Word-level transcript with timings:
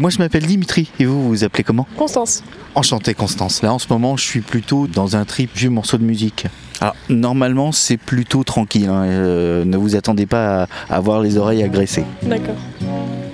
Moi 0.00 0.10
je 0.10 0.18
m'appelle 0.18 0.46
Dimitri 0.46 0.92
et 1.00 1.06
vous 1.06 1.26
vous 1.28 1.42
appelez 1.42 1.64
comment 1.64 1.84
Constance. 1.96 2.44
Enchanté 2.76 3.14
Constance. 3.14 3.62
Là 3.62 3.72
en 3.74 3.80
ce 3.80 3.88
moment 3.90 4.16
je 4.16 4.22
suis 4.22 4.42
plutôt 4.42 4.86
dans 4.86 5.16
un 5.16 5.24
trip 5.24 5.50
vieux 5.56 5.70
morceau 5.70 5.98
de 5.98 6.04
musique. 6.04 6.46
Alors 6.80 6.94
normalement 7.08 7.72
c'est 7.72 7.96
plutôt 7.96 8.44
tranquille, 8.44 8.88
hein, 8.88 9.02
euh, 9.06 9.64
ne 9.64 9.76
vous 9.76 9.96
attendez 9.96 10.24
pas 10.26 10.68
à 10.88 10.94
avoir 10.94 11.20
les 11.20 11.36
oreilles 11.36 11.64
agressées. 11.64 12.04
D'accord. 12.22 12.54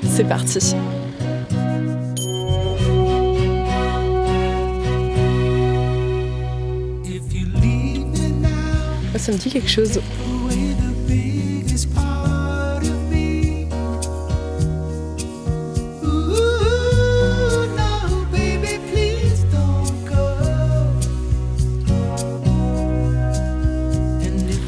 C'est 0.08 0.24
parti. 0.24 0.74
Ah, 9.15 9.19
Ça 9.19 9.33
me 9.33 9.37
dit 9.37 9.51
quelque 9.51 9.69
chose. 9.69 10.01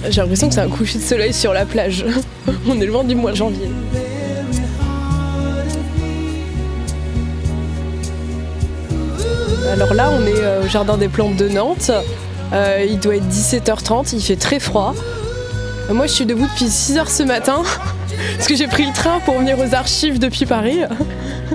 J'ai 0.09 0.21
l'impression 0.21 0.49
que 0.49 0.55
c'est 0.55 0.61
un 0.61 0.69
coucher 0.69 0.99
de 0.99 1.05
soleil 1.05 1.33
sur 1.33 1.53
la 1.53 1.65
plage. 1.65 2.05
On 2.69 2.81
est 2.81 2.87
loin 2.87 3.05
du 3.05 3.15
mois 3.15 3.33
de 3.33 3.37
janvier. 3.37 3.69
Alors 9.73 9.95
là, 9.95 10.11
on 10.11 10.25
est 10.25 10.43
euh, 10.43 10.63
au 10.65 10.69
jardin 10.69 10.97
des 10.97 11.09
plantes 11.09 11.37
de 11.37 11.49
Nantes. 11.49 11.91
Euh, 12.53 12.87
il 12.89 12.99
doit 12.99 13.17
être 13.17 13.29
17h30, 13.29 14.15
il 14.15 14.23
fait 14.23 14.37
très 14.37 14.61
froid. 14.61 14.95
Moi, 15.91 16.07
je 16.07 16.13
suis 16.13 16.25
debout 16.25 16.47
depuis 16.47 16.67
6h 16.67 17.09
ce 17.09 17.23
matin 17.25 17.63
parce 18.37 18.49
que 18.49 18.55
j'ai 18.55 18.69
pris 18.69 18.87
le 18.87 18.93
train 18.93 19.21
pour 19.21 19.39
venir 19.39 19.59
aux 19.59 19.75
archives 19.75 20.19
depuis 20.19 20.47
Paris. 20.47 20.79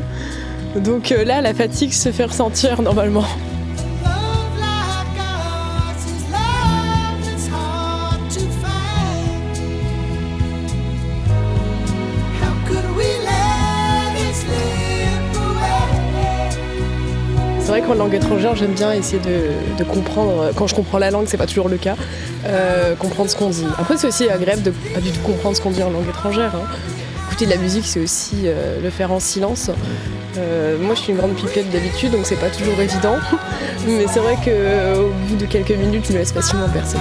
Donc 0.76 1.12
euh, 1.12 1.24
là, 1.24 1.42
la 1.42 1.54
fatigue 1.54 1.94
se 1.94 2.12
fait 2.12 2.26
ressentir 2.26 2.82
normalement. 2.82 3.26
Vrai 17.72 17.82
qu'en 17.82 17.94
langue 17.94 18.14
étrangère, 18.14 18.54
j'aime 18.54 18.74
bien 18.74 18.92
essayer 18.92 19.22
de, 19.22 19.84
comprendre. 19.86 20.52
Quand 20.58 20.68
je 20.68 20.76
comprends 20.76 20.98
la 20.98 21.10
langue, 21.10 21.26
c'est 21.28 21.38
pas 21.38 21.46
toujours 21.48 21.70
le 21.70 21.78
cas. 21.78 21.96
euh, 22.46 22.96
comprendre 22.96 23.30
ce 23.30 23.36
qu'on 23.38 23.50
dit. 23.50 23.66
Après, 23.80 23.96
c'est 23.98 24.08
aussi 24.08 24.28
agréable 24.28 24.62
de 24.62 24.72
pas 24.72 25.00
du 25.00 25.12
tout 25.12 25.22
comprendre 25.22 25.56
ce 25.56 25.62
qu'on 25.62 25.70
dit 25.72 25.82
en 25.82 25.90
langue 25.90 26.08
étrangère. 26.10 26.52
hein. 26.54 26.68
Écouter 27.28 27.46
de 27.46 27.52
la 27.52 27.58
musique, 27.58 27.86
c'est 27.86 28.02
aussi 28.02 28.42
euh, 28.46 28.82
le 28.84 28.90
faire 28.90 29.12
en 29.14 29.22
silence. 29.22 29.72
Euh, 30.38 30.78
moi, 30.82 30.96
je 30.96 31.02
suis 31.02 31.12
une 31.14 31.18
grande 31.20 31.36
pipette 31.36 31.70
d'habitude, 31.72 32.12
donc 32.12 32.26
c'est 32.26 32.36
pas 32.36 32.50
toujours 32.50 32.78
évident. 32.80 33.16
Mais 33.88 34.06
c'est 34.12 34.20
vrai 34.20 34.36
qu'au 34.36 35.12
bout 35.30 35.38
de 35.38 35.46
quelques 35.46 35.72
minutes, 35.72 36.08
je 36.10 36.14
me 36.14 36.18
laisse 36.18 36.34
facilement 36.34 36.68
percer. 36.68 36.98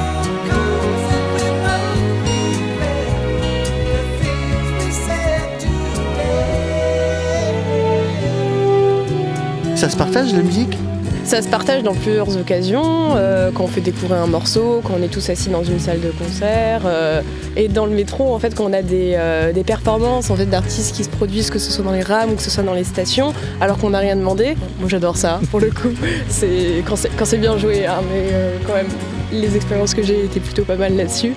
Ça 9.80 9.88
se 9.88 9.96
partage 9.96 10.34
la 10.34 10.42
musique? 10.42 10.76
Ça 11.24 11.40
se 11.40 11.48
partage 11.48 11.82
dans 11.82 11.94
plusieurs 11.94 12.36
occasions, 12.36 13.14
euh, 13.16 13.50
quand 13.50 13.64
on 13.64 13.66
fait 13.66 13.80
découvrir 13.80 14.20
un 14.20 14.26
morceau, 14.26 14.82
quand 14.84 14.92
on 15.00 15.02
est 15.02 15.08
tous 15.08 15.30
assis 15.30 15.48
dans 15.48 15.64
une 15.64 15.78
salle 15.78 16.02
de 16.02 16.10
concert, 16.10 16.82
euh, 16.84 17.22
et 17.56 17.68
dans 17.68 17.86
le 17.86 17.92
métro, 17.92 18.34
en 18.34 18.38
fait, 18.38 18.54
quand 18.54 18.66
on 18.66 18.74
a 18.74 18.82
des, 18.82 19.14
euh, 19.14 19.54
des 19.54 19.64
performances 19.64 20.28
en 20.28 20.36
fait, 20.36 20.44
d'artistes 20.44 20.94
qui 20.94 21.02
se 21.02 21.08
produisent, 21.08 21.48
que 21.48 21.58
ce 21.58 21.72
soit 21.72 21.82
dans 21.82 21.92
les 21.92 22.02
rames 22.02 22.32
ou 22.32 22.34
que 22.34 22.42
ce 22.42 22.50
soit 22.50 22.62
dans 22.62 22.74
les 22.74 22.84
stations, 22.84 23.32
alors 23.62 23.78
qu'on 23.78 23.88
n'a 23.88 24.00
rien 24.00 24.16
demandé. 24.16 24.54
Moi, 24.80 24.90
j'adore 24.90 25.16
ça, 25.16 25.40
pour 25.50 25.60
le 25.60 25.70
coup. 25.70 25.88
C'est 26.28 26.84
quand 26.86 27.24
c'est 27.24 27.38
bien 27.38 27.56
joué, 27.56 27.86
hein, 27.86 28.02
mais 28.12 28.34
quand 28.66 28.74
même, 28.74 28.88
les 29.32 29.56
expériences 29.56 29.94
que 29.94 30.02
j'ai 30.02 30.26
étaient 30.26 30.40
plutôt 30.40 30.64
pas 30.64 30.76
mal 30.76 30.94
là-dessus. 30.94 31.32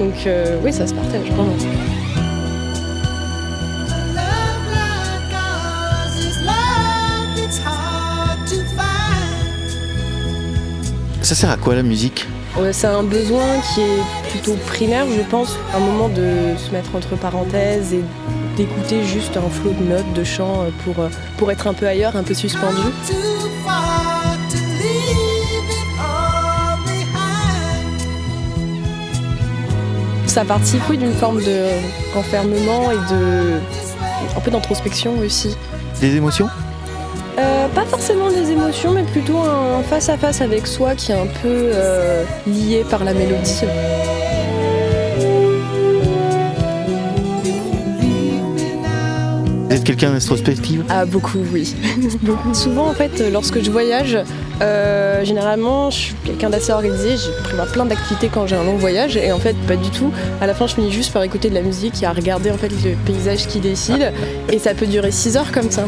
Donc 0.00 0.14
oui, 0.64 0.72
ça 0.72 0.88
se 0.88 0.94
partage 0.94 1.30
vraiment. 1.30 1.54
Ça 11.24 11.34
sert 11.34 11.50
à 11.50 11.56
quoi 11.56 11.74
la 11.74 11.82
musique 11.82 12.26
Euh, 12.58 12.70
C'est 12.70 12.86
un 12.86 13.02
besoin 13.02 13.46
qui 13.72 13.80
est 13.80 14.28
plutôt 14.30 14.56
primaire, 14.66 15.06
je 15.06 15.22
pense. 15.22 15.56
Un 15.74 15.78
moment 15.80 16.10
de 16.10 16.54
se 16.58 16.70
mettre 16.70 16.94
entre 16.94 17.16
parenthèses 17.16 17.94
et 17.94 18.04
d'écouter 18.58 19.02
juste 19.04 19.34
un 19.38 19.48
flot 19.48 19.72
de 19.72 19.84
notes, 19.84 20.12
de 20.12 20.22
chants 20.22 20.60
euh, 20.60 20.68
pour, 20.84 21.02
euh, 21.02 21.08
pour 21.38 21.50
être 21.50 21.66
un 21.66 21.72
peu 21.72 21.86
ailleurs, 21.86 22.14
un 22.14 22.22
peu 22.24 22.34
suspendu. 22.34 22.82
Ça 30.26 30.44
participe 30.44 30.82
oui, 30.90 30.98
d'une 30.98 31.14
forme 31.14 31.42
de 31.42 31.68
renfermement 32.12 32.90
et 32.90 32.96
de 32.96 33.60
un 34.36 34.40
peu 34.40 34.50
d'introspection 34.50 35.18
aussi. 35.20 35.56
Des 36.02 36.16
émotions? 36.16 36.48
Euh, 37.38 37.68
pas 37.68 37.84
forcément 37.84 38.30
des 38.30 38.50
émotions, 38.52 38.92
mais 38.92 39.02
plutôt 39.02 39.38
un 39.38 39.82
face 39.82 40.08
à 40.08 40.16
face 40.16 40.40
avec 40.40 40.66
soi 40.66 40.94
qui 40.94 41.10
est 41.12 41.16
un 41.16 41.26
peu 41.26 41.48
euh, 41.48 42.24
lié 42.46 42.84
par 42.88 43.02
la 43.04 43.12
mélodie. 43.12 43.62
Vous 49.68 49.80
êtes 49.80 49.84
quelqu'un 49.84 50.12
d'introspective 50.12 50.84
Ah 50.88 51.04
beaucoup 51.04 51.40
oui. 51.52 51.74
beaucoup. 52.22 52.54
Souvent 52.54 52.86
en 52.88 52.92
fait 52.92 53.24
lorsque 53.32 53.60
je 53.60 53.70
voyage, 53.72 54.16
euh, 54.62 55.24
généralement 55.24 55.90
je 55.90 55.96
suis 55.96 56.14
quelqu'un 56.24 56.50
d'assez 56.50 56.70
organisé, 56.70 57.16
je 57.16 57.42
prévois 57.42 57.66
plein 57.66 57.84
d'activités 57.84 58.30
quand 58.32 58.46
j'ai 58.46 58.54
un 58.54 58.62
long 58.62 58.76
voyage 58.76 59.16
et 59.16 59.32
en 59.32 59.40
fait 59.40 59.56
pas 59.66 59.74
du 59.74 59.90
tout. 59.90 60.12
À 60.40 60.46
la 60.46 60.54
fin 60.54 60.68
je 60.68 60.74
finis 60.76 60.92
juste 60.92 61.12
par 61.12 61.24
écouter 61.24 61.50
de 61.50 61.54
la 61.54 61.62
musique 61.62 62.00
et 62.00 62.06
à 62.06 62.12
regarder 62.12 62.52
en 62.52 62.56
fait 62.58 62.68
le 62.68 62.94
paysage 63.04 63.48
qui 63.48 63.58
décide 63.58 64.12
et 64.52 64.60
ça 64.60 64.74
peut 64.74 64.86
durer 64.86 65.10
6 65.10 65.36
heures 65.36 65.50
comme 65.50 65.72
ça. 65.72 65.86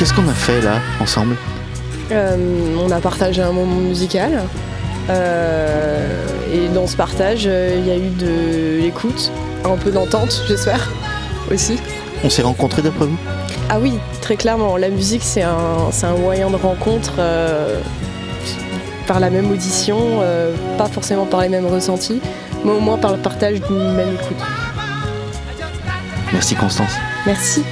Qu'est-ce 0.00 0.14
qu'on 0.14 0.28
a 0.28 0.32
fait 0.32 0.62
là, 0.62 0.80
ensemble 0.98 1.36
Euh, 2.10 2.34
on 2.82 2.90
a 2.90 3.00
partagé 3.00 3.42
un 3.42 3.52
moment 3.52 3.82
musical 3.82 4.44
euh, 5.10 6.26
et 6.50 6.68
dans 6.68 6.86
ce 6.86 6.96
partage 6.96 7.42
euh, 7.44 7.76
il 7.78 7.86
y 7.86 7.90
a 7.90 7.96
eu 7.98 8.08
de 8.08 8.80
l'écoute, 8.80 9.30
un 9.62 9.76
peu 9.76 9.90
d'entente 9.90 10.42
j'espère 10.48 10.88
aussi. 11.52 11.76
On 12.24 12.30
s'est 12.30 12.40
rencontrés 12.40 12.80
d'après 12.80 13.04
vous 13.04 13.18
Ah 13.68 13.78
oui, 13.78 13.92
très 14.22 14.36
clairement. 14.36 14.78
La 14.78 14.88
musique, 14.88 15.22
c'est 15.22 15.42
un, 15.42 16.16
moyen 16.18 16.48
de 16.48 16.56
rencontre 16.56 17.16
euh, 17.18 17.78
par 19.06 19.20
la 19.20 19.28
même 19.28 19.50
audition, 19.50 19.98
euh, 20.22 20.54
pas 20.78 20.86
forcément 20.86 21.26
par 21.26 21.42
les 21.42 21.50
mêmes 21.50 21.66
ressentis, 21.66 22.22
mais 22.64 22.70
au 22.70 22.80
moins 22.80 22.96
par 22.96 23.12
le 23.12 23.18
partage 23.18 23.60
d'une 23.60 23.92
même 23.92 24.14
écoute. 24.14 24.38
Merci 26.32 26.54
Constance. 26.54 26.92
Merci. 27.26 27.62